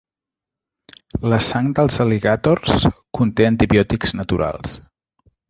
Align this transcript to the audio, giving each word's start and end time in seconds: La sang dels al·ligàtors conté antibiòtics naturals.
La 1.33 1.37
sang 1.47 1.67
dels 1.79 1.99
al·ligàtors 2.05 2.87
conté 3.19 3.47
antibiòtics 3.51 4.17
naturals. 4.23 4.77